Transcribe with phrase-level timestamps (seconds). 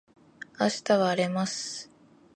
[0.59, 1.91] 明日は荒れます